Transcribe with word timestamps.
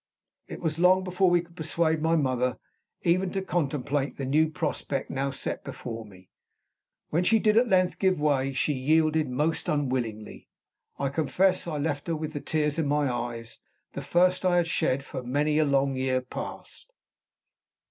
It 0.47 0.61
was 0.61 0.79
long 0.79 1.03
before 1.03 1.29
we 1.29 1.41
could 1.41 1.55
persuade 1.55 2.01
my 2.01 2.15
mother 2.15 2.57
even 3.03 3.29
to 3.33 3.41
contemplate 3.43 4.17
the 4.17 4.25
new 4.25 4.49
prospect 4.49 5.11
now 5.11 5.29
set 5.29 5.63
before 5.63 6.05
me. 6.07 6.31
When 7.11 7.23
she 7.23 7.37
did 7.37 7.55
at 7.55 7.67
length 7.67 7.99
give 7.99 8.19
way, 8.19 8.51
she 8.53 8.73
yielded 8.73 9.29
most 9.29 9.69
unwillingly. 9.69 10.49
I 10.97 11.09
confess 11.09 11.67
I 11.67 11.77
left 11.77 12.07
her 12.07 12.15
with 12.15 12.33
the 12.33 12.41
tears 12.41 12.79
in 12.79 12.87
my 12.87 13.13
eyes 13.13 13.59
the 13.93 14.01
first 14.01 14.43
I 14.43 14.57
had 14.57 14.65
shed 14.67 15.05
for 15.05 15.21
many 15.21 15.59
a 15.59 15.65
long 15.65 15.95
year 15.95 16.19
past. 16.19 16.91